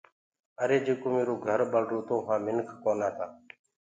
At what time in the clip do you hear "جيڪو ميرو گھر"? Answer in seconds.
0.85-1.59